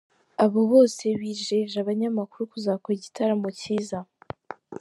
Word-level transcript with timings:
Aba 0.43 0.61
bose 0.71 1.03
bijeje 1.19 1.75
abanyamakuru 1.79 2.43
kuzakora 2.51 2.93
igitaramo 2.95 3.47
cyiza. 3.59 3.99